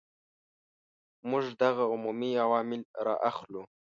موږ 1.29 1.45
دغه 1.61 1.83
عمومي 1.93 2.31
عوامل 2.43 2.81
را 3.05 3.15
اخلو. 3.29 3.61